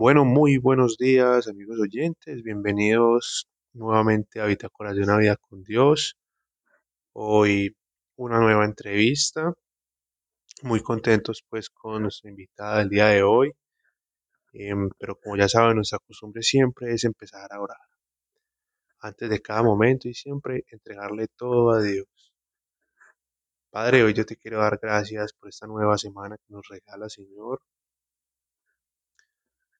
[0.00, 2.44] Bueno, muy buenos días, amigos oyentes.
[2.44, 6.16] Bienvenidos nuevamente a Bitácoras de una vida con Dios.
[7.14, 7.76] Hoy
[8.14, 9.52] una nueva entrevista.
[10.62, 13.50] Muy contentos pues con nuestra invitada del día de hoy.
[14.52, 17.88] Em, pero como ya saben, nuestra costumbre siempre es empezar a orar.
[19.00, 22.06] Antes de cada momento y siempre entregarle todo a Dios.
[23.70, 27.60] Padre, hoy yo te quiero dar gracias por esta nueva semana que nos regala, Señor.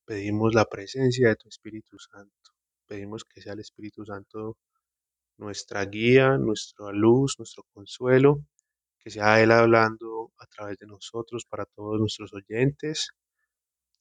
[0.08, 2.52] Pedimos la presencia de tu Espíritu Santo.
[2.86, 4.56] Pedimos que sea el Espíritu Santo
[5.36, 8.42] nuestra guía, nuestra luz, nuestro consuelo,
[8.98, 13.10] que sea Él hablando a través de nosotros para todos nuestros oyentes.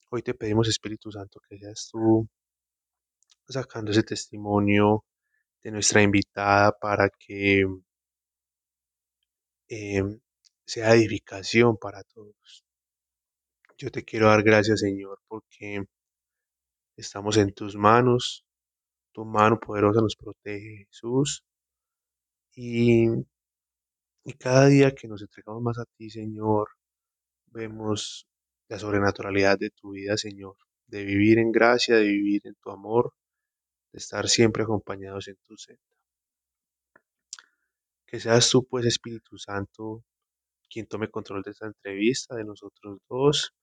[0.10, 2.26] Hoy te pedimos, Espíritu Santo, que seas tú
[3.50, 5.04] sacando ese testimonio
[5.62, 7.66] de nuestra invitada para que
[9.68, 10.04] eh,
[10.66, 12.64] sea edificación para todos.
[13.78, 15.84] Yo te quiero dar gracias, Señor, porque
[16.98, 18.46] estamos en tus manos.
[19.13, 21.44] Tu mano poderosa nos protege, Jesús.
[22.55, 23.08] Y,
[24.24, 26.70] y cada día que nos entregamos más a ti, Señor,
[27.48, 28.27] vemos
[28.70, 30.55] la sobrenaturalidad de tu vida, Señor,
[30.88, 33.14] de vivir en gracia, de vivir en tu amor,
[33.93, 35.82] de estar siempre acompañados en tu senda.
[38.08, 40.04] Que seas tú, pues, Espíritu Santo,
[40.70, 43.54] quien tome control de esta entrevista, de nosotros dos.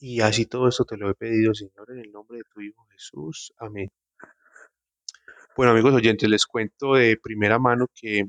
[0.00, 2.86] Y así todo esto te lo he pedido, Señor, en el nombre de tu Hijo
[2.90, 3.52] Jesús.
[3.58, 3.90] Amén.
[5.56, 8.24] Bueno, amigos oyentes, les cuento de primera mano que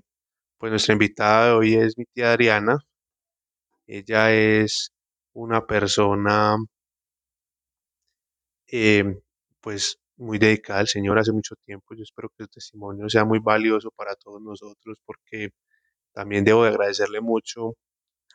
[0.57, 2.77] pues nuestra invitada de hoy es mi tía Adriana.
[3.87, 4.91] Ella es
[5.33, 6.57] una persona
[8.67, 9.03] eh,
[9.61, 11.95] pues muy dedicada al Señor hace mucho tiempo.
[11.95, 15.49] Yo espero que su testimonio sea muy valioso para todos nosotros porque
[16.13, 17.75] también debo de agradecerle mucho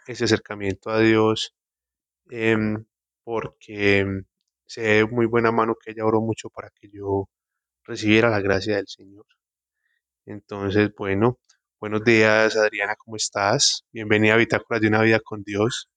[0.06, 1.54] ese acercamiento a Dios
[2.30, 2.84] em,
[3.26, 4.06] porque
[4.66, 7.28] sé de muy buena mano que ella oró mucho para que yo
[7.82, 9.26] recibiera la gracia del Señor.
[10.26, 11.40] Entonces, bueno,
[11.80, 13.82] buenos días Adriana, ¿cómo estás?
[13.90, 15.88] Bienvenida a Bitácoras de una vida con Dios.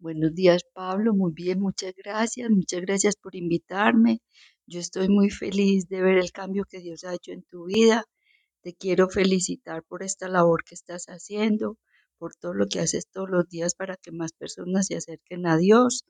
[0.00, 1.14] Buenos días, Pablo.
[1.14, 2.50] Muy bien, muchas gracias.
[2.50, 4.18] Muchas gracias por invitarme.
[4.66, 8.02] Yo estoy muy feliz de ver el cambio que Dios ha hecho en tu vida.
[8.62, 11.78] Te quiero felicitar por esta labor que estás haciendo,
[12.18, 15.56] por todo lo que haces todos los días para que más personas se acerquen a
[15.56, 16.04] Dios.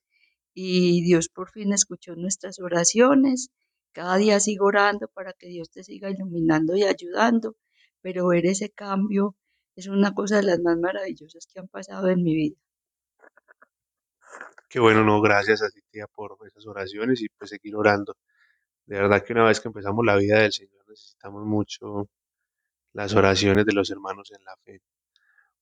[0.54, 3.50] Y Dios por fin escuchó nuestras oraciones.
[3.92, 7.56] Cada día sigo orando para que Dios te siga iluminando y ayudando,
[8.00, 9.36] pero ver ese cambio
[9.76, 12.56] es una cosa de las más maravillosas que han pasado en mi vida.
[14.68, 18.16] Qué bueno, no, gracias a ti, tía, por esas oraciones y pues seguir orando.
[18.86, 22.08] De verdad que una vez que empezamos la vida del Señor necesitamos mucho
[22.92, 24.80] las oraciones de los hermanos en la fe.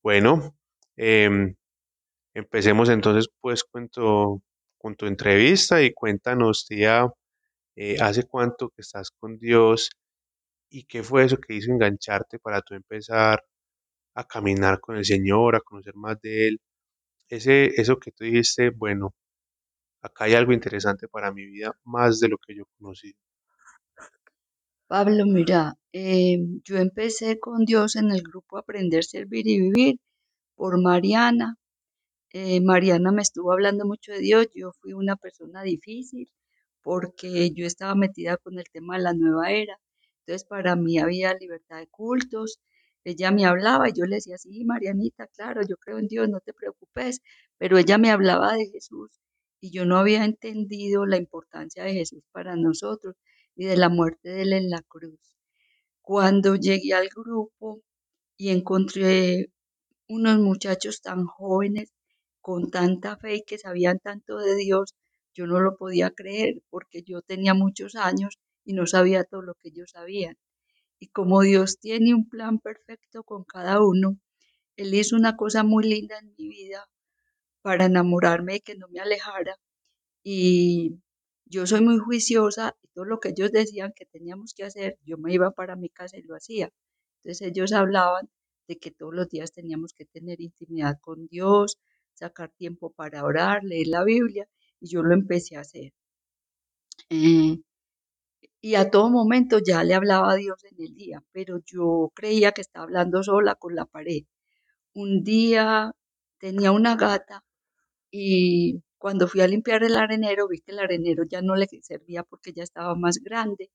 [0.03, 0.57] Bueno,
[0.97, 1.55] em,
[2.35, 4.43] empecemos entonces pues con tu,
[4.83, 7.07] con tu entrevista y cuéntanos, tía,
[7.77, 9.91] eh, ¿hace cuánto que estás con Dios
[10.71, 13.45] y qué fue eso que hizo engancharte para tú empezar
[14.15, 16.61] a caminar con el Señor, a conocer más de Él?
[17.29, 19.15] Ese, eso que tú dijiste, bueno,
[20.03, 23.15] acá hay algo interesante para mi vida, más de lo que yo conocí.
[24.89, 29.97] Pablo, mira, eh, yo empecé con Dios en el grupo Aprender, Servir y Vivir
[30.57, 31.57] por Mariana.
[32.35, 34.47] Eh, Mariana me estuvo hablando mucho de Dios.
[34.55, 36.31] Yo fui una persona difícil
[36.83, 39.79] porque yo estaba metida con el tema de la nueva era.
[40.21, 42.61] Entonces, para mí había libertad de cultos.
[43.05, 46.41] Ella me hablaba y yo le decía, sí, Marianita, claro, yo creo en Dios, no
[46.41, 47.21] te preocupes.
[47.59, 49.11] Pero ella me hablaba de Jesús
[49.61, 53.17] y yo no había entendido la importancia de Jesús para nosotros
[53.57, 55.37] y de la muerte de él en la cruz.
[56.03, 57.83] Cuando llegué al grupo
[58.37, 59.53] y encontré
[60.09, 61.93] unos muchachos tan jóvenes,
[62.43, 64.95] con tanta fe y que sabían tanto de Dios,
[65.35, 69.55] yo no lo podía creer porque yo tenía muchos años y no sabía todo lo
[69.55, 70.37] que ellos sabían.
[70.99, 74.19] Y como Dios tiene un plan perfecto con cada uno,
[74.77, 76.89] Él hizo una cosa muy linda en mi vida
[77.63, 79.57] para enamorarme y que no me alejara.
[80.25, 81.01] Y
[81.47, 85.19] yo soy muy juiciosa y todo lo que ellos decían que teníamos que hacer, yo
[85.19, 86.71] me iba para mi casa y lo hacía.
[87.25, 88.31] Entonces ellos hablaban
[88.69, 91.79] de que todos los días teníamos que tener intimidad con Dios,
[92.15, 94.47] sacar tiempo para orar, leer la Biblia,
[94.81, 95.93] y yo lo empecé a hacer.
[97.11, 97.59] Eh,
[98.61, 102.53] y a todo momento ya le hablaba a Dios en el día, pero yo creía
[102.53, 104.23] que estaba hablando sola con la pared.
[104.95, 105.93] Un día
[106.39, 107.45] tenía una gata
[108.11, 112.23] y cuando fui a limpiar el arenero vi que el arenero ya no le servía
[112.25, 113.71] porque ya estaba más grande.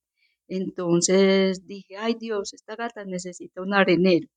[0.47, 4.27] Entonces dije, ay Dios, esta gata necesita un arenero.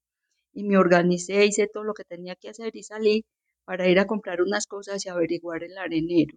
[0.55, 3.25] Y me organicé, hice todo lo que tenía que hacer y salí
[3.71, 6.37] para ir a comprar unas cosas y averiguar el arenero.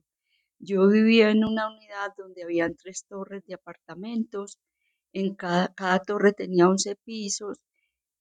[0.59, 4.59] Yo vivía en una unidad donde habían tres torres de apartamentos.
[5.13, 7.57] En cada, torre tenía 11 pisos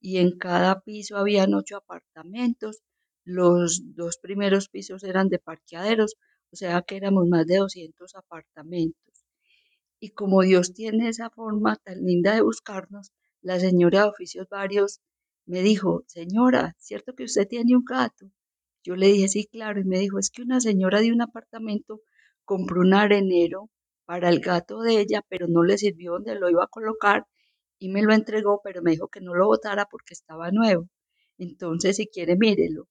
[0.01, 2.81] y en cada piso habían ocho apartamentos.
[3.23, 6.15] Los dos primeros pisos eran de parqueaderos,
[6.51, 9.27] o sea que éramos más de 200 apartamentos.
[10.01, 13.13] Y como Dios tiene esa forma tan linda de buscarnos,
[13.43, 15.03] la señora de oficios varios
[15.45, 18.31] me dijo, señora, ¿cierto que usted tiene un gato?
[18.85, 22.01] Yo le dije, sí, claro, y me dijo, es que una señora de un apartamento
[22.45, 23.71] compró un arenero
[24.05, 27.27] para el gato de ella, pero no le sirvió donde lo iba a colocar
[27.79, 30.89] y me lo entregó, pero me dijo que no lo botara porque estaba nuevo.
[31.39, 32.89] Entonces, si quiere, mírelo.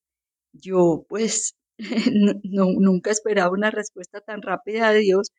[0.54, 1.56] Yo, pues,
[2.44, 5.32] no, nunca esperaba una respuesta tan rápida de Dios.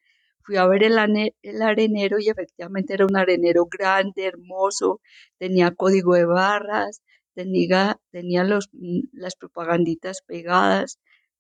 [0.45, 0.97] Fui a ver el,
[1.43, 5.01] el arenero y efectivamente era un arenero grande, hermoso,
[5.39, 7.03] tenía código de barras,
[7.35, 10.99] tenía, tenía los, mm, las propaganditas pegadas,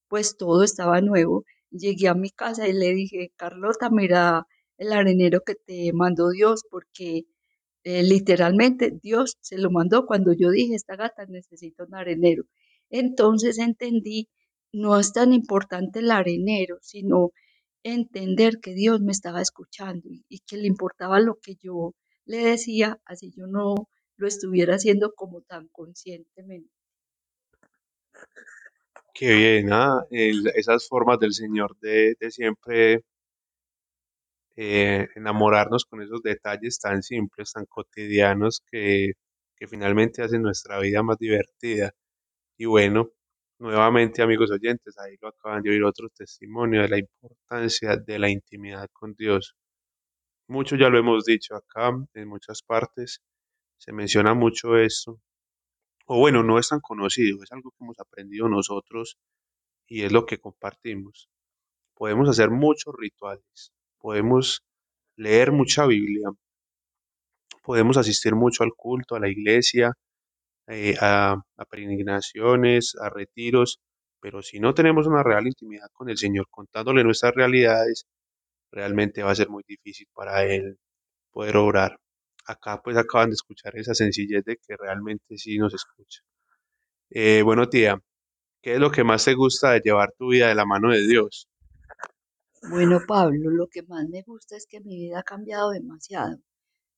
[0.09, 1.45] pues todo estaba nuevo.
[1.71, 4.47] Llegué a mi casa y le dije, Carlota, mira
[4.79, 7.25] el arenero que te mandó Dios, porque
[7.85, 12.45] eh, literalmente Dios se lo mandó cuando yo dije, esta gata necesita un arenero.
[12.91, 14.29] Entonces entendí,
[14.73, 17.33] no es tan importante el arenero, sino
[17.85, 21.95] entender que Dios me estaba escuchando y, y que le importaba lo que yo
[22.25, 26.71] le decía, así yo no lo estuviera haciendo como tan conscientemente.
[29.15, 30.05] Qué bien, ¿ah?
[30.11, 33.03] Esas formas del Señor de, de siempre
[34.57, 39.13] eh, enamorarnos con esos detalles tan simples, tan cotidianos que,
[39.57, 41.93] que finalmente hacen nuestra vida más divertida.
[42.59, 43.11] Y bueno,
[43.61, 48.31] nuevamente amigos oyentes, ahí lo acaban de oír otro testimonio de la importancia de la
[48.31, 49.57] intimidad con Dios.
[50.49, 53.21] Mucho ya lo hemos dicho acá, en muchas partes
[53.83, 55.21] se menciona mucho esto,
[56.07, 59.19] o bueno, no es tan conocido, es algo que hemos aprendido nosotros
[59.89, 61.29] y es lo que compartimos.
[61.95, 64.63] Podemos hacer muchos rituales, podemos
[65.17, 66.31] leer mucha Biblia,
[67.65, 69.95] podemos asistir mucho al culto, a la iglesia,
[70.69, 73.81] eh, a, a peregrinaciones, a retiros,
[74.21, 78.07] pero si no tenemos una real intimidad con el Señor, contándole nuestras realidades,
[78.73, 80.79] realmente va a ser muy difícil para Él
[81.33, 81.99] poder obrar.
[82.45, 86.23] Acá pues acaban de escuchar esa sencillez de que realmente sí nos escucha.
[87.11, 88.03] Eh, bueno, tía,
[88.63, 91.07] ¿qué es lo que más te gusta de llevar tu vida de la mano de
[91.07, 91.49] Dios?
[92.71, 96.39] Bueno, Pablo, lo que más me gusta es que mi vida ha cambiado demasiado.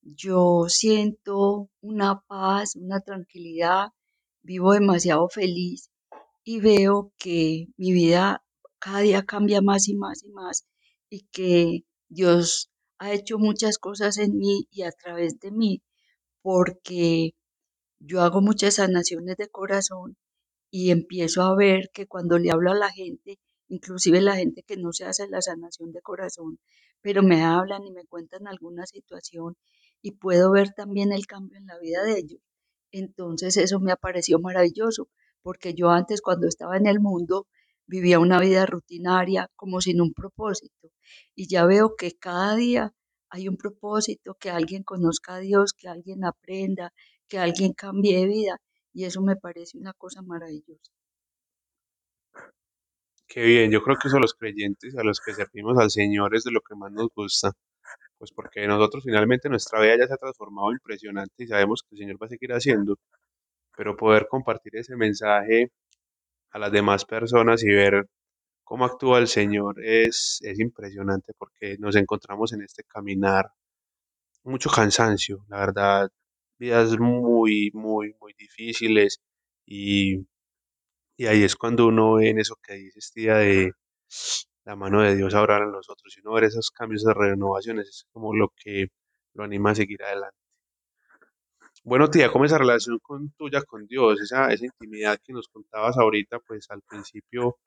[0.02, 3.88] Yo siento una paz, una tranquilidad,
[4.43, 5.91] vivo demasiado feliz
[6.44, 8.44] y veo que mi vida
[8.79, 10.67] cada día cambia más y más y más
[11.08, 12.70] y que Dios
[13.05, 15.83] ha hecho muchas cosas en mí y a través de mí
[16.43, 17.35] porque
[17.99, 20.17] yo hago muchas sanaciones de corazón
[20.71, 24.77] y empiezo a ver que cuando le hablo a la gente, inclusive la gente que
[24.79, 26.59] no se hace la sanación de corazón,
[27.03, 29.56] pero me hablan y me cuentan alguna situación
[30.03, 32.41] y puedo ver también el cambio en la vida de ellos.
[32.91, 35.09] Entonces eso me ha parecido maravilloso,
[35.43, 37.47] porque yo antes cuando estaba en el mundo
[37.87, 40.91] vivía una vida rutinaria como sin un propósito
[41.35, 42.93] y ya veo que cada día
[43.31, 46.93] hay un propósito, que alguien conozca a Dios, que alguien aprenda,
[47.29, 48.61] que alguien cambie de vida
[48.93, 50.93] y eso me parece una cosa maravillosa.
[53.27, 56.37] Qué bien, yo creo que eso a los creyentes, a los que servimos al Señor
[56.37, 57.53] es de lo que más nos gusta,
[58.19, 61.99] pues porque nosotros finalmente nuestra vida ya se ha transformado impresionante y sabemos que el
[62.01, 62.99] Señor va a seguir haciendo,
[63.77, 65.73] pero poder compartir ese mensaje
[66.55, 68.06] a las demás personas y ver
[68.65, 73.46] cómo actúa el Señor es, es impresionante porque nos encontramos en este caminar
[74.44, 76.11] mucho cansancio, la verdad,
[76.58, 79.20] vidas muy, muy, muy difíciles
[79.67, 80.27] y,
[81.17, 83.73] y ahí es cuando uno ve en eso que dices, tía, de
[84.65, 87.89] la mano de Dios a orar en nosotros y uno ver esos cambios, esas renovaciones,
[87.89, 88.89] es como lo que
[89.34, 90.39] lo anima a seguir adelante.
[91.86, 94.19] Bueno, tía, ¿cómo es esa relación con, tuya con Dios?
[94.22, 97.58] Esa, esa intimidad que nos contabas ahorita, pues al principio,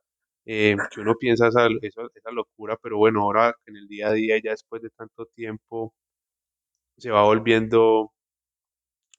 [0.45, 4.13] eh, que uno piensa esa, esa, esa locura, pero bueno, ahora en el día a
[4.13, 5.93] día, ya después de tanto tiempo,
[6.97, 8.11] se va volviendo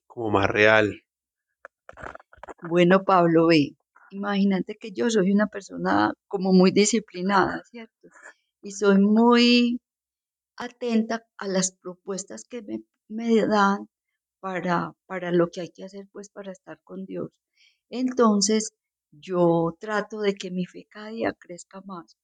[0.09, 1.03] como más real.
[2.69, 3.77] Bueno, Pablo, ve,
[4.11, 8.09] imagínate que yo soy una persona como muy disciplinada, ¿cierto?
[8.63, 9.81] Y soy muy
[10.57, 13.89] atenta a las propuestas que me, me dan
[14.41, 17.31] para, para lo que hay que hacer, pues para estar con Dios.
[17.91, 18.73] Entonces,
[19.13, 22.17] yo trato de que mi fe cada día crezca más.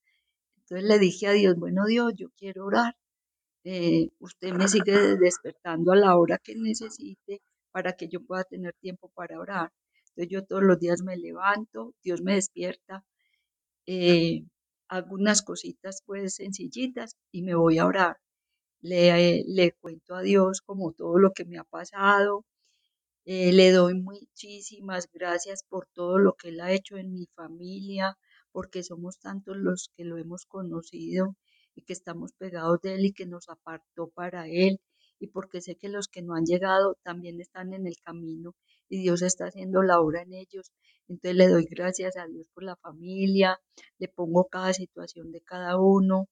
[0.58, 2.96] Entonces le dije a Dios, bueno Dios, yo quiero orar.
[3.64, 7.42] Eh, usted me sigue despertando a la hora que necesite
[7.72, 9.72] para que yo pueda tener tiempo para orar.
[10.10, 13.04] Entonces yo todos los días me levanto, Dios me despierta,
[13.86, 14.44] eh,
[14.88, 18.18] hago unas cositas pues sencillitas y me voy a orar.
[18.90, 22.44] Le, le cuento a Dios como todo lo que me ha pasado,
[23.24, 28.18] eh, le doy muchísimas gracias por todo lo que Él ha hecho en mi familia,
[28.52, 31.34] porque somos tantos los que lo hemos conocido
[31.74, 34.80] y que estamos pegados de Él y que nos apartó para Él,
[35.18, 38.54] y porque sé que los que no han llegado también están en el camino
[38.90, 40.72] y Dios está haciendo la obra en ellos.
[41.08, 43.58] Entonces le doy gracias a Dios por la familia,
[43.98, 46.28] le pongo cada situación de cada uno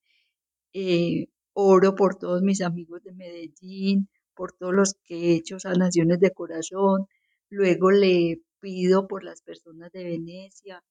[0.74, 6.20] eh, oro por todos mis amigos de Medellín, por todos los que he hecho sanaciones
[6.20, 7.06] de corazón.
[7.50, 10.82] Luego le pido por las personas de Venecia,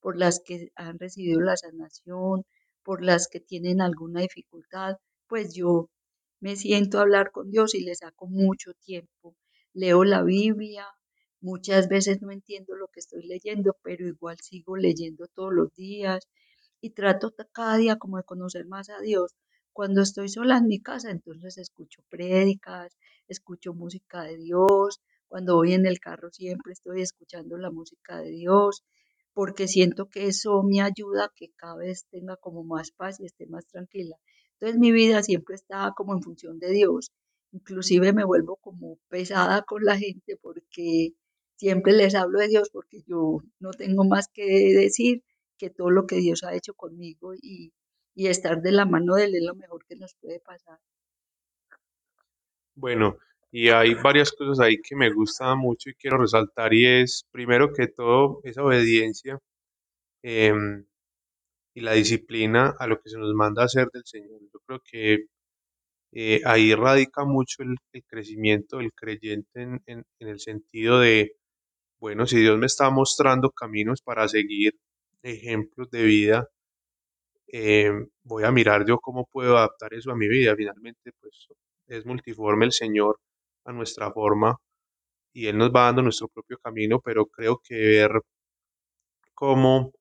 [0.00, 2.44] por las que han recibido la sanación,
[2.82, 4.96] por las que tienen alguna dificultad.
[5.28, 5.88] Pues yo
[6.40, 9.36] me siento a hablar con Dios y le saco mucho tiempo.
[9.72, 10.86] Leo la Biblia.
[11.40, 16.28] Muchas veces no entiendo lo que estoy leyendo, pero igual sigo leyendo todos los días
[16.80, 19.34] y trato cada día como de conocer más a Dios.
[19.72, 22.96] Cuando estoy sola en mi casa, entonces escucho prédicas,
[23.28, 25.00] escucho música de Dios.
[25.28, 28.82] Cuando voy en el carro siempre estoy escuchando la música de Dios,
[29.32, 33.26] porque siento que eso me ayuda a que cada vez tenga como más paz y
[33.26, 34.16] esté más tranquila.
[34.54, 37.12] Entonces mi vida siempre está como en función de Dios.
[37.52, 41.12] Inclusive me vuelvo como pesada con la gente porque
[41.56, 45.22] siempre les hablo de Dios porque yo no tengo más que decir
[45.58, 47.72] que todo lo que Dios ha hecho conmigo y,
[48.20, 50.78] y estar de la mano de Él es lo mejor que nos puede pasar.
[52.74, 53.16] Bueno,
[53.50, 57.72] y hay varias cosas ahí que me gustan mucho y quiero resaltar y es, primero
[57.72, 59.38] que todo, esa obediencia
[60.22, 60.84] em,
[61.74, 64.40] y la disciplina a lo que se nos manda hacer del Señor.
[64.52, 65.26] Yo creo que
[66.12, 71.36] eh, ahí radica mucho el, el crecimiento del creyente en, en, en el sentido de,
[72.00, 74.74] bueno, si Dios me está mostrando caminos para seguir,
[75.22, 76.48] ejemplos de vida,
[77.52, 77.92] eh,
[78.22, 80.54] voy a mirar yo cómo puedo adaptar eso a mi vida.
[80.56, 81.48] Finalmente, pues
[81.86, 83.18] es multiforme el Señor
[83.64, 84.56] a nuestra forma
[85.32, 88.12] y Él nos va dando nuestro propio camino, pero creo que ver
[89.34, 89.92] cómo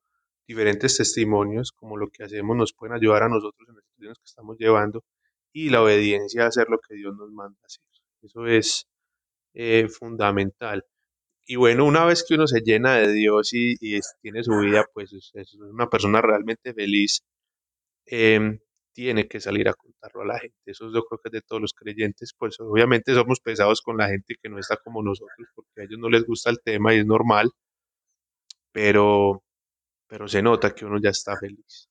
[0.48, 4.26] diferentes testimonios, como lo que hacemos, nos pueden ayudar a nosotros en las situaciones que
[4.26, 5.04] estamos llevando
[5.54, 7.84] y la obediencia a hacer lo que Dios nos manda hacer.
[8.22, 8.88] Eso es
[9.54, 10.86] eh, fundamental.
[11.46, 14.86] Y bueno, una vez que uno se llena de Dios y, y tiene su vida,
[14.94, 17.24] pues es, es una persona realmente feliz,
[18.10, 18.60] em,
[18.94, 20.58] tiene que salir a contarlo a la gente.
[20.66, 24.08] Eso yo creo que es de todos los creyentes, pues obviamente somos pesados con la
[24.10, 27.00] gente que no está como nosotros, porque a ellos no les gusta el tema y
[27.00, 27.52] es normal,
[28.72, 29.44] pero,
[30.08, 31.90] pero se nota que uno ya está feliz.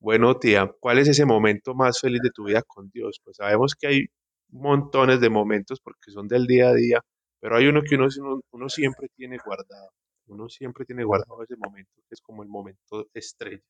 [0.00, 3.20] Bueno, tía, ¿cuál es ese momento más feliz de tu vida con Dios?
[3.24, 4.06] Pues sabemos que hay
[4.50, 7.00] montones de momentos porque son del día a día,
[7.40, 8.08] pero hay uno que uno,
[8.52, 9.90] uno siempre tiene guardado.
[10.28, 13.62] Uno siempre tiene guardado ese momento, que es como el momento estrella.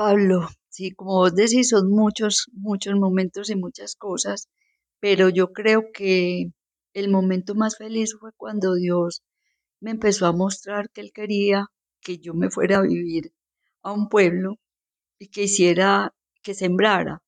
[0.00, 4.48] Pablo, sí, como vos decís, son muchos, muchos momentos y muchas cosas,
[4.98, 6.52] pero yo creo que
[6.94, 9.22] el momento más feliz fue cuando Dios
[9.78, 11.66] me empezó a mostrar que Él quería
[12.00, 13.34] que yo me fuera a vivir
[13.82, 14.56] a un pueblo
[15.18, 17.22] y que hiciera, que sembrara.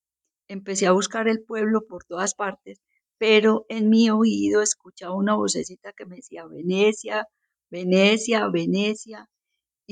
[0.48, 2.80] Empecé a buscar el pueblo por todas partes,
[3.18, 7.28] pero en mi oído escuchaba una vocecita que me decía Venecia,
[7.70, 9.28] Venecia, Venecia,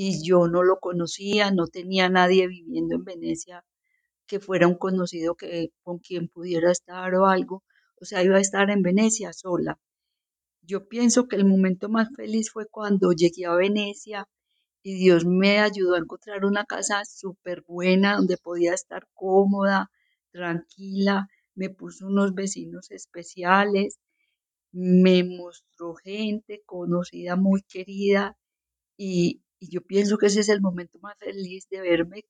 [0.03, 3.67] y yo no lo conocía, no tenía nadie viviendo en Venecia
[4.27, 7.65] que fuera un conocido que con quien pudiera estar o algo,
[8.01, 9.79] o sea, iba a estar en Venecia sola.
[10.63, 14.27] Yo pienso que el momento más feliz fue cuando llegué a Venecia
[14.83, 19.91] y Dios me ayudó a encontrar una casa súper buena donde podía estar cómoda,
[20.33, 23.99] tranquila, me puso unos vecinos especiales,
[24.73, 28.39] me mostró gente conocida, muy querida
[28.97, 32.25] y, y yo pienso que ese es el momento más feliz de verme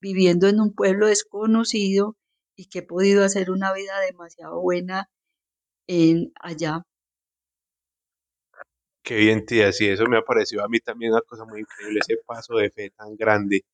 [0.00, 2.16] viviendo en un pueblo desconocido
[2.56, 5.10] y que he podido hacer una vida demasiado buena
[5.86, 6.82] en allá.
[9.02, 12.00] Qué bien, tía, sí, eso me ha parecido a mí también una cosa muy increíble,
[12.00, 13.64] ese paso de fe tan grande.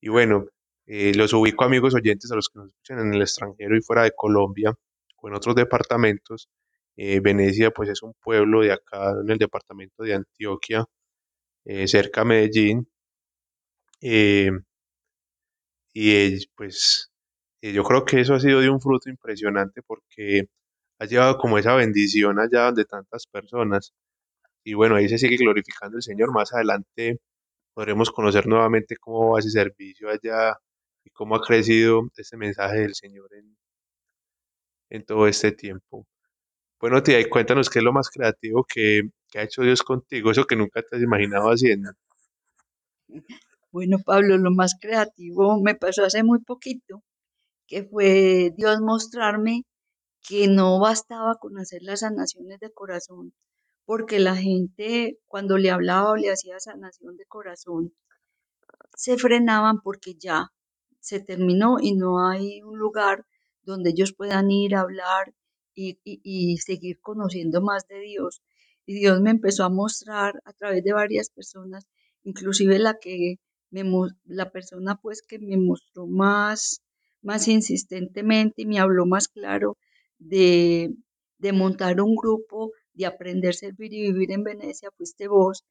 [0.00, 0.46] Y bueno,
[0.86, 4.02] eh, los ubico amigos oyentes a los que nos escuchan en el extranjero y fuera
[4.04, 4.74] de Colombia
[5.16, 6.48] o en otros departamentos.
[6.96, 10.84] Eh, Venecia, pues es un pueblo de acá en el departamento de Antioquia,
[11.64, 12.86] eh, cerca a Medellín.
[14.00, 14.50] eh,
[15.92, 17.10] y pues
[17.62, 20.48] eh, yo creo que eso ha sido de un fruto impresionante porque
[21.00, 23.92] ha llevado como esa bendición allá donde tantas personas.
[24.64, 26.32] Y bueno, ahí se sigue glorificando el Señor.
[26.34, 27.20] Más adelante
[27.74, 30.56] podremos conocer nuevamente cómo va ese servicio allá
[31.04, 33.56] y cómo ha crecido este mensaje del Señor en,
[34.90, 36.06] en todo este tiempo.
[36.80, 40.30] Bueno, tía, y cuéntanos qué es lo más creativo que, que ha hecho Dios contigo,
[40.30, 41.92] eso que nunca te has imaginado haciendo.
[43.72, 47.02] Bueno, Pablo, lo más creativo me pasó hace muy poquito,
[47.66, 49.64] que fue Dios mostrarme
[50.28, 53.34] que no bastaba con hacer las sanaciones de corazón,
[53.86, 57.94] porque la gente cuando le hablaba o le hacía sanación de corazón,
[58.94, 60.52] se frenaban porque ya
[61.00, 63.26] se terminó y no hay un lugar
[63.62, 65.34] donde ellos puedan ir a hablar
[65.74, 68.42] y, y- y seguir conociendo más de Dios.
[68.90, 71.86] Y Dios me empezó a mostrar a través de varias personas,
[72.24, 73.36] inclusive la que
[73.70, 73.84] me,
[74.24, 76.82] la persona pues que me mostró más,
[77.22, 79.78] más insistentemente y me habló más claro
[80.18, 80.92] de,
[81.38, 85.64] de montar un grupo, de aprender, servir y vivir en Venecia, fuiste vos.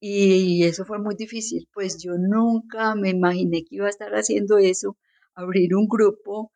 [0.00, 4.58] Y eso fue muy difícil, pues yo nunca me imaginé que iba a estar haciendo
[4.58, 4.96] eso,
[5.34, 6.50] abrir un grupo,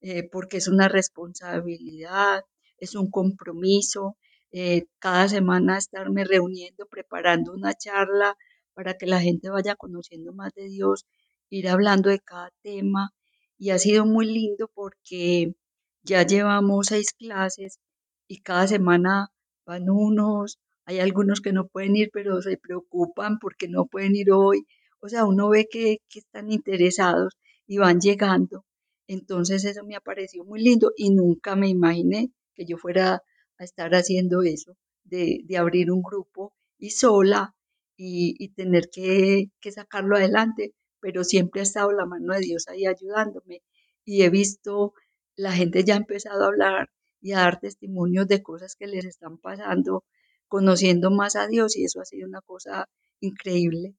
[0.00, 2.42] eh, porque es una responsabilidad,
[2.76, 4.16] es un compromiso,
[4.52, 8.36] eh, cada semana estarme reuniendo, preparando una charla
[8.74, 11.06] para que la gente vaya conociendo más de Dios,
[11.50, 13.12] ir hablando de cada tema.
[13.58, 15.54] Y ha sido muy lindo porque
[16.02, 17.80] ya llevamos seis clases
[18.28, 19.30] y cada semana
[19.66, 24.32] van unos, hay algunos que no pueden ir, pero se preocupan porque no pueden ir
[24.32, 24.66] hoy.
[25.00, 27.34] O sea, uno ve que, que están interesados
[27.66, 28.64] y van llegando.
[29.08, 30.02] Entonces eso me ha
[30.44, 33.22] muy lindo y nunca me imaginé que yo fuera
[33.58, 37.54] a estar haciendo eso, de, abrir un grupo y sola
[37.96, 42.86] y, tener que, que sacarlo adelante, pero siempre ha estado la mano de Dios ahí
[42.86, 43.62] ayudándome
[44.04, 44.94] y he visto
[45.36, 49.04] la gente ya ha empezado a hablar y a dar testimonios de cosas que les
[49.04, 50.04] están pasando,
[50.48, 52.88] conociendo más a Dios y eso ha sido una cosa
[53.20, 53.94] increíble.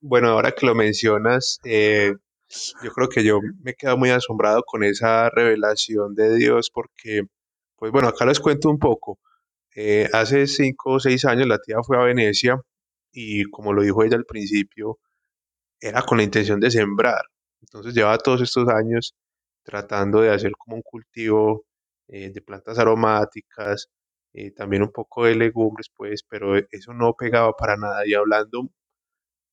[0.00, 2.14] Bueno, ahora que lo mencionas, eh,
[2.82, 7.22] yo creo que yo me he quedado muy asombrado con esa revelación de Dios porque,
[7.76, 9.18] pues bueno, acá les cuento un poco.
[9.74, 12.60] Eh, hace cinco o seis años la tía fue a Venecia
[13.12, 14.98] y como lo dijo ella al principio,
[15.80, 17.22] era con la intención de sembrar.
[17.62, 19.14] Entonces llevaba todos estos años
[19.64, 21.64] tratando de hacer como un cultivo
[22.08, 23.88] eh, de plantas aromáticas,
[24.34, 28.06] eh, también un poco de legumbres, pues, pero eso no pegaba para nada.
[28.06, 28.70] Y hablando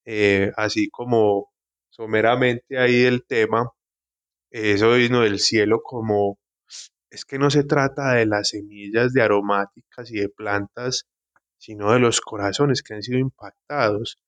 [0.06, 1.53] eh, así como
[1.94, 3.70] someramente ahí del tema,
[4.50, 6.40] eso vino del cielo como,
[7.12, 11.08] es que no se trata de las semillas de aromáticas y de plantas,
[11.58, 14.20] sino de los corazones que han sido impactados.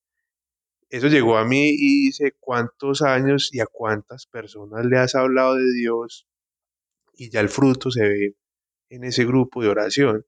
[0.90, 5.56] Eso llegó a mí y dice cuántos años y a cuántas personas le has hablado
[5.56, 6.28] de Dios
[7.14, 8.36] y ya el fruto se ve
[8.90, 10.24] en ese grupo de oración.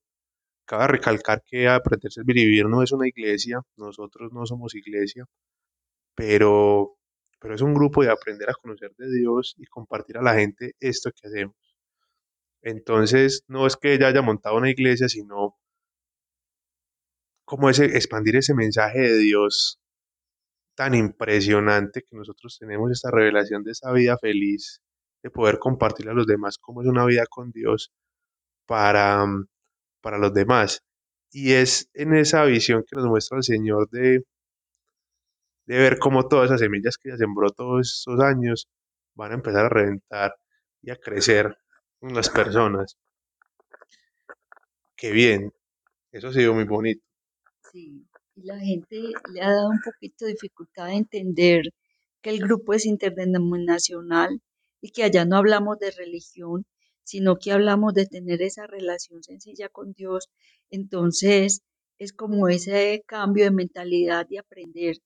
[0.66, 5.24] Cabe recalcar que Aprender a Servir Vivir no es una iglesia, nosotros no somos iglesia,
[6.16, 6.98] pero,
[7.38, 10.74] pero es un grupo de aprender a conocer de Dios y compartir a la gente
[10.81, 11.57] esto que hacemos.
[12.62, 15.57] Entonces, no es que ella haya montado una iglesia, sino
[17.44, 19.81] como ese, expandir ese mensaje de Dios
[20.74, 24.81] tan impresionante que nosotros tenemos esta revelación de esa vida feliz,
[25.22, 27.92] de poder compartir a los demás cómo es una vida con Dios
[28.66, 29.48] para, mm,
[30.01, 30.85] para los demás.
[31.33, 34.24] Y es en esa visión que nos muestra el Señor de,
[35.68, 38.68] de ver cómo todas esas semillas que ella sembró todos estos años
[39.14, 40.35] van a empezar a reventar
[40.81, 41.59] y a crecer
[42.00, 42.96] en las personas.
[44.96, 45.52] Qué bien,
[46.11, 47.04] eso ha sido muy bonito.
[47.70, 48.96] Sí, y la gente
[49.35, 51.62] le ha dado un poquito de dificultad de entender
[52.22, 54.40] que el grupo es interdenominacional
[54.81, 56.64] y que allá no hablamos de religión,
[57.04, 60.31] sino que hablamos de tener esa relación sencilla con Dios.
[60.70, 61.61] Entonces,
[61.98, 64.96] es como ese cambio de mentalidad de aprender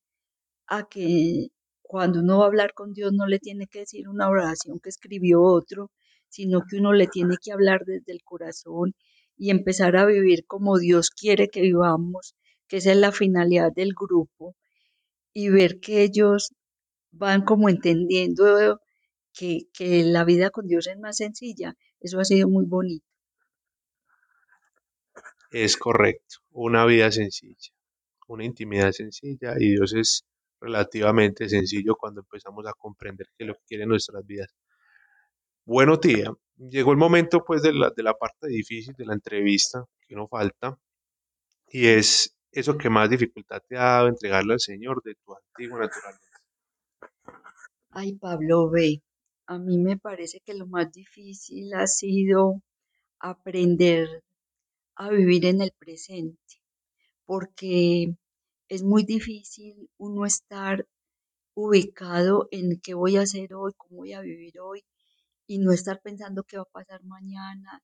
[0.66, 1.48] a que
[1.82, 4.88] cuando uno va a hablar con Dios no le tiene que decir una oración que
[4.88, 5.90] escribió otro,
[6.28, 8.94] sino que uno le tiene que hablar desde el corazón
[9.36, 12.34] y empezar a vivir como Dios quiere que vivamos,
[12.68, 14.56] que esa es la finalidad del grupo,
[15.34, 16.54] y ver que ellos
[17.10, 18.80] van como entendiendo
[19.34, 21.74] que, que la vida con Dios es más sencilla.
[22.00, 23.06] Eso ha sido muy bonito.
[25.50, 27.72] Es correcto, una vida sencilla,
[28.26, 30.24] una intimidad sencilla y Dios es
[30.62, 34.48] relativamente sencillo cuando empezamos a comprender que lo que quiere en nuestras vidas.
[35.64, 39.84] Bueno, tía, llegó el momento pues de la, de la parte difícil de la entrevista
[40.06, 40.78] que no falta
[41.68, 45.80] y es eso que más dificultad te ha dado entregarle al Señor de tu antigua
[45.80, 46.42] naturaleza.
[47.90, 49.02] Ay, Pablo, ve,
[49.46, 52.62] a mí me parece que lo más difícil ha sido
[53.18, 54.22] aprender
[54.96, 56.60] a vivir en el presente,
[57.24, 58.14] porque
[58.72, 60.86] es muy difícil uno estar
[61.54, 64.82] ubicado en qué voy a hacer hoy, cómo voy a vivir hoy
[65.46, 67.82] y no estar pensando qué va a pasar mañana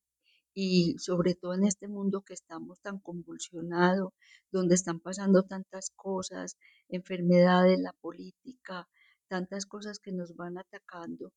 [0.54, 4.14] y sobre todo en este mundo que estamos tan convulsionado,
[4.50, 6.56] donde están pasando tantas cosas,
[6.88, 8.88] enfermedades, la política,
[9.28, 11.32] tantas cosas que nos van atacando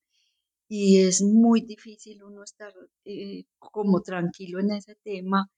[0.70, 5.50] y es muy difícil uno estar eh, como tranquilo en ese tema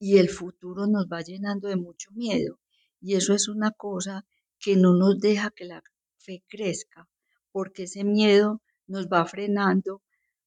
[0.00, 2.58] y el futuro nos va llenando de mucho miedo.
[3.00, 4.26] Y eso es una cosa
[4.58, 5.82] que no nos deja que la
[6.16, 7.08] fe crezca,
[7.52, 10.02] porque ese miedo nos va frenando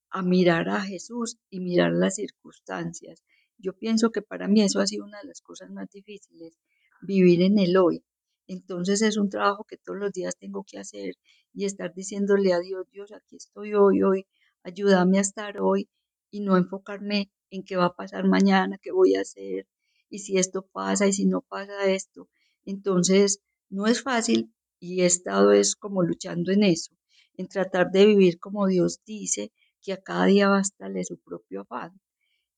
[0.10, 3.24] a mirar a Jesús y mirar las circunstancias.
[3.58, 6.58] Yo pienso que para mí eso ha sido una de las cosas más difíciles,
[7.02, 8.04] vivir en el hoy.
[8.48, 11.16] Entonces es un trabajo que todos los días tengo que hacer
[11.54, 14.28] y estar diciéndole a Dios, Dios, aquí estoy hoy, hoy,
[14.64, 15.90] ayúdame a estar hoy
[16.30, 19.68] y no enfocarme en qué va a pasar mañana, qué voy a hacer
[20.10, 22.30] y si esto pasa y si no pasa esto.
[22.66, 26.94] Entonces no es fácil y he estado es como luchando en eso,
[27.36, 32.00] en tratar de vivir como Dios dice, que a cada día bastarle su propio afán.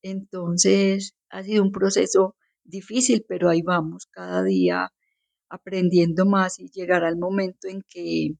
[0.03, 4.93] Entonces ha sido un proceso difícil, pero ahí vamos, cada día
[5.49, 8.35] aprendiendo más y llegará el momento en que,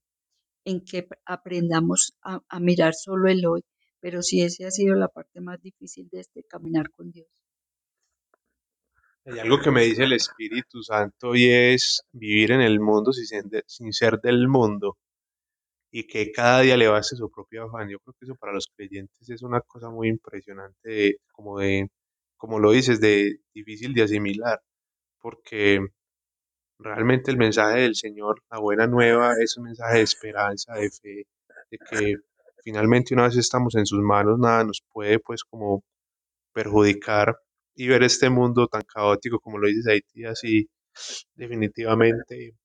[0.66, 3.64] en que aprendamos a, a mirar solo el hoy.
[4.02, 7.28] Pero sí, esa ha sido la parte más difícil de este caminar con Dios.
[9.26, 13.26] Hay algo que me dice el Espíritu Santo y es vivir en el mundo sin
[13.26, 14.98] ser, de- sin ser del mundo
[15.92, 17.90] y que cada día le baste su propio afán.
[17.90, 21.90] Yo creo que eso para los creyentes es una cosa muy impresionante, de- como de,
[22.38, 24.62] como lo dices, de difícil de asimilar,
[25.22, 25.82] porque
[26.80, 31.28] realmente el mensaje del Señor, la buena nueva, es un mensaje de esperanza, de fe,
[31.72, 32.16] de que
[32.64, 35.84] finalmente una vez estamos en sus manos, nada nos puede pues como
[36.54, 37.38] perjudicar
[37.76, 40.70] y ver este mundo tan caótico como lo dices Haití, así
[41.36, 42.56] definitivamente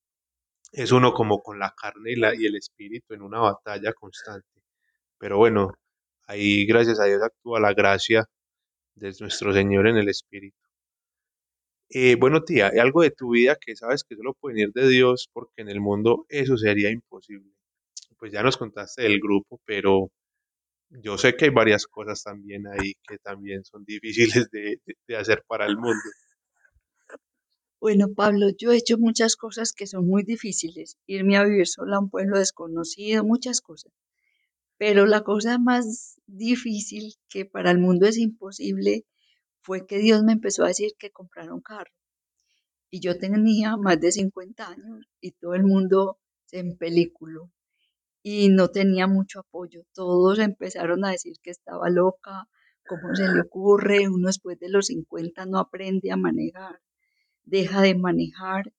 [0.72, 4.62] es uno como con la carne y, la, y el espíritu en una batalla constante.
[5.18, 5.74] Pero bueno,
[6.26, 8.26] ahí gracias a Dios actúa la gracia
[8.96, 10.58] de nuestro Señor en el espíritu.
[11.90, 14.88] Eh, bueno, tía, hay algo de tu vida que sabes que solo puede venir de
[14.88, 17.50] Dios porque en el mundo eso sería imposible.
[18.18, 20.10] Pues ya nos contaste del grupo, pero
[20.90, 25.44] yo sé que hay varias cosas también ahí que también son difíciles de, de- hacer
[25.48, 26.00] para el mundo.
[27.80, 30.96] Bueno, Pablo, yo he hecho muchas cosas que son muy difíciles.
[31.06, 33.92] Irme a vivir sola a un pueblo desconocido, muchas cosas.
[34.78, 39.06] Pero la cosa más difícil que para el mundo es imposible
[39.62, 41.92] fue que Dios me empezó a decir que comprara un carro.
[42.90, 47.50] Y yo tenía más de 50 años y todo el mundo se empeliculó
[48.30, 49.84] y no tenía mucho apoyo.
[49.94, 52.46] Todos empezaron a decir que estaba loca,
[52.86, 56.80] cómo se le ocurre, uno después de los 50 no aprende a manejar,
[57.44, 58.72] deja de manejar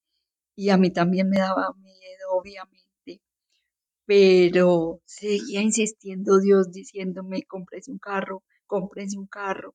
[0.54, 3.22] y a mí también me daba miedo, obviamente,
[4.06, 9.74] pero seguía insistiendo Dios diciéndome, cómprese un carro, cómprese un carro.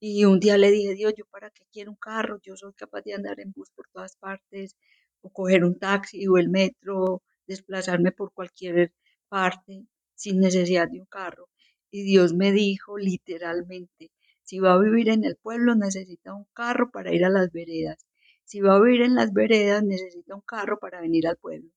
[0.00, 2.40] Y un día le dije, Dios, ¿yo para qué quiero un carro?
[2.42, 4.76] Yo soy capaz de andar en bus por todas partes,
[5.20, 8.92] o coger un taxi o el metro, desplazarme por cualquier
[9.28, 11.48] parte sin necesidad de un carro.
[11.90, 14.10] Y Dios me dijo literalmente,
[14.42, 17.98] si va a vivir en el pueblo necesita un carro para ir a las veredas.
[18.44, 21.70] Si va a vivir en las veredas necesita un carro para venir al pueblo.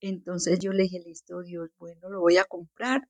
[0.00, 3.08] Entonces yo le dije, listo, Dios, bueno, lo voy a comprar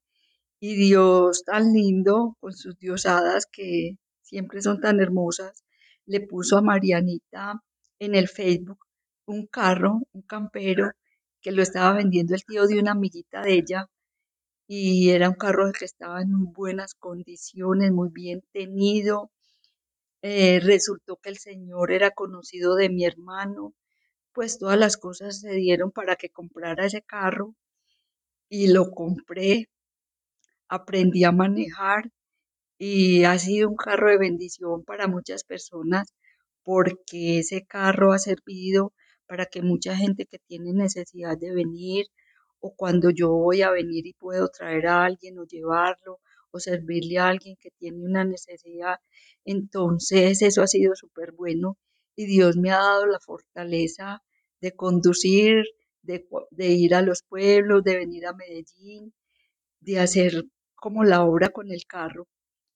[0.60, 5.64] y Dios tan lindo, con sus diosadas que siempre son tan hermosas,
[6.06, 7.62] le puso a Marianita
[7.98, 8.78] en el Facebook
[9.26, 10.90] un carro, un campero,
[11.40, 13.86] que lo estaba vendiendo el tío de una amiguita de ella.
[14.68, 19.30] Y era un carro que estaba en buenas condiciones, muy bien tenido.
[20.22, 23.74] Eh, resultó que el señor era conocido de mi hermano,
[24.32, 27.54] pues todas las cosas se dieron para que comprara ese carro
[28.48, 29.68] y lo compré,
[30.68, 32.10] aprendí a manejar
[32.78, 36.14] y ha sido un carro de bendición para muchas personas
[36.62, 38.92] porque ese carro ha servido
[39.28, 42.06] para que mucha gente que tiene necesidad de venir
[42.60, 46.18] o cuando yo voy a venir y puedo traer a alguien o llevarlo
[46.50, 48.96] o servirle a alguien que tiene una necesidad,
[49.44, 51.78] entonces eso ha sido súper bueno
[52.16, 54.22] y Dios me ha dado la fortaleza
[54.60, 55.64] de conducir,
[56.02, 59.12] de, de ir a los pueblos, de venir a Medellín
[59.80, 62.26] de hacer como la obra con el carro.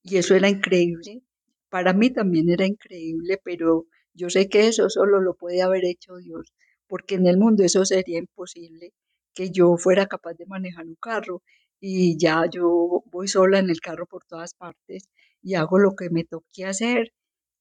[0.03, 1.23] Y eso era increíble.
[1.69, 6.17] Para mí también era increíble, pero yo sé que eso solo lo puede haber hecho
[6.17, 6.53] Dios,
[6.87, 8.93] porque en el mundo eso sería imposible,
[9.35, 11.43] que yo fuera capaz de manejar un carro
[11.81, 15.09] y ya yo voy sola en el carro por todas partes
[15.43, 17.13] y hago lo que me toque hacer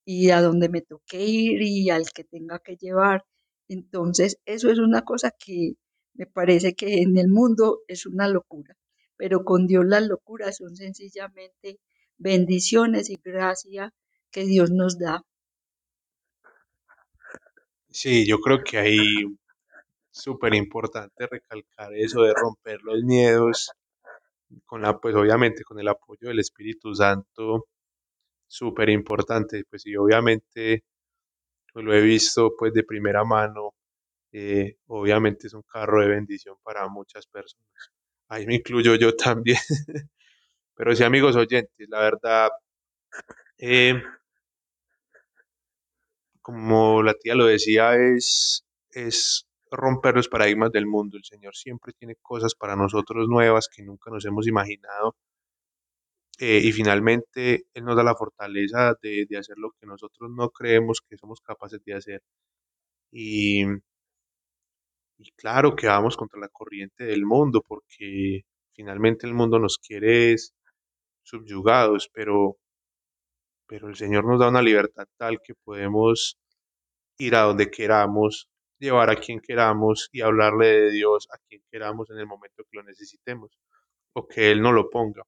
[0.06, 3.24] y a donde me toque ir y al que tenga que llevar.
[3.68, 5.74] Entonces, eso es una cosa que
[6.14, 8.76] me parece que en el mundo es una locura,
[9.18, 11.80] pero con Dios las locuras son sencillamente
[12.18, 13.94] bendiciones y gracia
[14.32, 15.24] que Dios nos da.
[17.92, 19.26] Sí, yo creo que ahí
[20.12, 23.72] súper importante recalcar eso de romper los miedos
[24.66, 27.68] con la, pues obviamente con el apoyo del Espíritu Santo,
[28.48, 30.84] súper importante, pues y obviamente
[31.74, 33.74] pues, lo he visto pues de primera mano,
[34.34, 37.68] eh, obviamente es un carro de bendición para muchas personas.
[38.30, 39.60] Ahí me incluyo yo también.
[40.76, 42.50] Pero sí, amigos oyentes, la verdad,
[43.58, 44.02] eh,
[46.42, 51.18] como la tía lo decía, es, es romper los paradigmas del mundo.
[51.18, 55.16] El Señor siempre tiene cosas para nosotros nuevas que nunca nos hemos imaginado.
[56.40, 60.50] Eh, y finalmente Él nos da la fortaleza de, de, hacer lo que nosotros no
[60.50, 62.22] creemos que somos capaces de hacer.
[63.12, 63.64] Y,
[65.18, 68.42] y claro que vamos contra la corriente del mundo, porque
[68.74, 70.36] finalmente el mundo nos quiere
[71.24, 72.58] subyugados, pero,
[73.72, 76.38] pero el Señor nos da una libertad tal que podemos
[77.18, 82.10] ir a donde queramos, llevar a quien queramos y hablarle de Dios a quien queramos
[82.10, 83.58] en el momento que lo necesitemos
[84.14, 85.24] o que Él no lo ponga.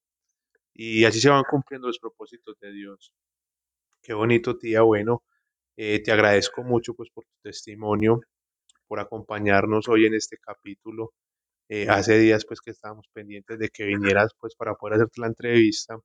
[0.73, 3.13] Y así se van cumpliendo los propósitos de Dios.
[4.01, 4.81] Qué bonito, tía.
[4.81, 5.23] Bueno,
[5.77, 8.19] eh, te agradezco mucho pues por tu testimonio,
[8.87, 11.13] por acompañarnos hoy en este capítulo.
[11.69, 15.27] Eh, hace días pues que estábamos pendientes de que vinieras pues para poder hacerte la
[15.27, 15.97] entrevista,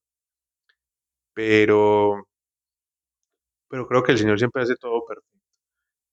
[1.39, 2.27] pero,
[3.71, 5.39] pero creo que el Señor siempre hace todo perfecto.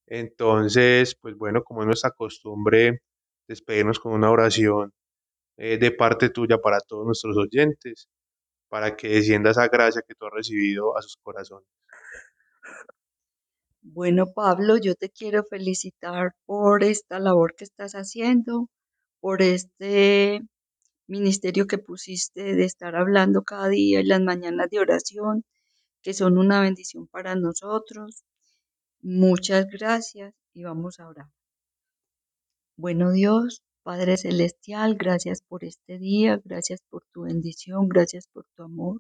[0.05, 2.99] Entonces, pues bueno, como es nuestra costumbre,
[3.47, 4.93] despedirnos con una oración
[5.57, 8.07] eh, de parte tuya para todos nuestros oyentes,
[8.69, 11.67] para que descienda esa gracia que tú has recibido a sus corazones.
[13.81, 18.69] Bueno, Pablo, yo te quiero felicitar por esta labor que estás haciendo,
[19.21, 20.43] por este
[21.07, 25.43] ministerio que pusiste de estar hablando cada día en las mañanas de oración,
[26.01, 28.23] que son una bendición para nosotros.
[29.01, 31.27] Muchas gracias y vamos a orar.
[32.77, 38.63] Bueno Dios, Padre Celestial, gracias por este día, gracias por tu bendición, gracias por tu
[38.63, 38.99] amor,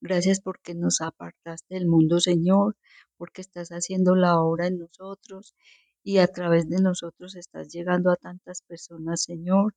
[0.00, 2.76] gracias porque nos apartaste del mundo, Señor,
[3.16, 5.54] porque estás haciendo la obra en nosotros
[6.02, 9.74] y a través de nosotros estás llegando a tantas personas, Señor.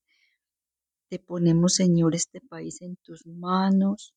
[1.13, 4.15] Te ponemos, Señor, este país en tus manos,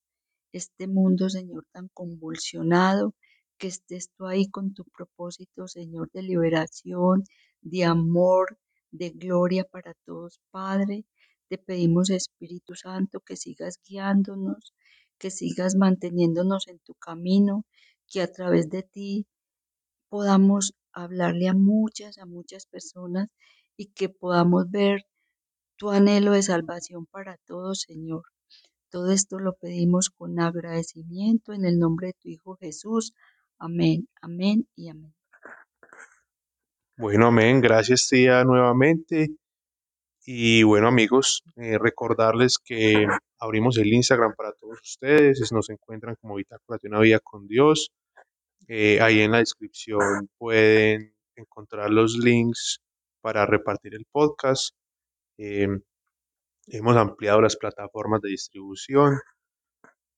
[0.50, 3.14] este mundo, Señor, tan convulsionado,
[3.58, 7.24] que estés tú ahí con tu propósito, Señor, de liberación,
[7.60, 8.58] de amor,
[8.92, 11.04] de gloria para todos, Padre.
[11.50, 14.72] Te pedimos, Espíritu Santo, que sigas guiándonos,
[15.18, 17.66] que sigas manteniéndonos en tu camino,
[18.06, 19.26] que a través de ti
[20.08, 23.28] podamos hablarle a muchas, a muchas personas
[23.76, 25.04] y que podamos ver
[25.76, 28.22] tu anhelo de salvación para todos, Señor.
[28.90, 33.12] Todo esto lo pedimos con agradecimiento en el nombre de tu Hijo Jesús.
[33.58, 35.14] Amén, amén y amén.
[36.96, 37.60] Bueno, amén.
[37.60, 39.28] Gracias, tía, nuevamente.
[40.24, 43.06] Y bueno, amigos, eh, recordarles que
[43.38, 45.52] abrimos el Instagram para todos ustedes.
[45.52, 47.90] Nos encuentran como Bitácora de una Vida con Dios.
[48.66, 52.80] Eh, ahí en la descripción pueden encontrar los links
[53.20, 54.74] para repartir el podcast.
[55.38, 55.68] Eh,
[56.68, 59.18] hemos ampliado las plataformas de distribución.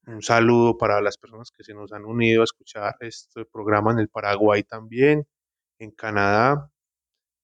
[0.06, 3.98] Un saludo para las personas que se nos han unido a escuchar este programa en
[4.00, 5.26] el Paraguay también,
[5.78, 6.70] en Canadá.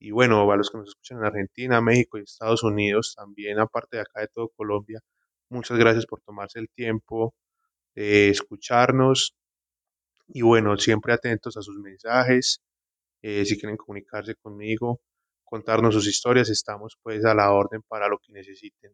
[0.00, 3.98] Y bueno, a los que nos escuchan en Argentina, México y Estados Unidos, también aparte
[3.98, 5.00] de acá de todo Colombia,
[5.50, 7.34] muchas gracias por tomarse el tiempo
[7.94, 9.36] de escucharnos.
[10.28, 12.62] Y bueno, siempre atentos a sus mensajes.
[13.22, 15.00] Eh, si quieren comunicarse conmigo,
[15.44, 18.92] contarnos sus historias, estamos pues a la orden para lo que necesiten.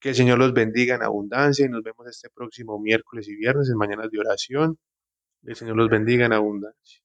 [0.00, 3.70] Que el Señor los bendiga en abundancia y nos vemos este próximo miércoles y viernes
[3.70, 4.78] en Mañanas de Oración.
[5.42, 7.01] Que el Señor los bendiga en abundancia.